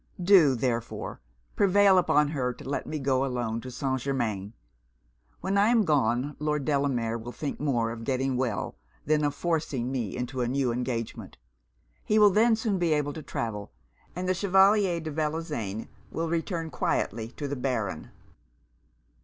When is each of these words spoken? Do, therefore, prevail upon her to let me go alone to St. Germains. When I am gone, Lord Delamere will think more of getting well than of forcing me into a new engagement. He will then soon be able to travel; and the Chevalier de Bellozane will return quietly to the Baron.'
Do, 0.19 0.55
therefore, 0.55 1.21
prevail 1.55 1.99
upon 1.99 2.29
her 2.29 2.53
to 2.53 2.67
let 2.67 2.87
me 2.87 2.97
go 2.97 3.23
alone 3.23 3.61
to 3.61 3.69
St. 3.69 3.99
Germains. 4.01 4.51
When 5.41 5.59
I 5.59 5.67
am 5.67 5.85
gone, 5.85 6.35
Lord 6.39 6.65
Delamere 6.65 7.19
will 7.19 7.31
think 7.31 7.59
more 7.59 7.91
of 7.91 8.03
getting 8.03 8.35
well 8.35 8.73
than 9.05 9.23
of 9.23 9.35
forcing 9.35 9.91
me 9.91 10.17
into 10.17 10.41
a 10.41 10.47
new 10.47 10.71
engagement. 10.71 11.37
He 12.03 12.17
will 12.17 12.31
then 12.31 12.55
soon 12.55 12.79
be 12.79 12.93
able 12.93 13.13
to 13.13 13.21
travel; 13.21 13.71
and 14.15 14.27
the 14.27 14.33
Chevalier 14.33 14.99
de 15.01 15.11
Bellozane 15.11 15.87
will 16.09 16.27
return 16.29 16.71
quietly 16.71 17.27
to 17.37 17.47
the 17.47 17.55
Baron.' 17.55 18.09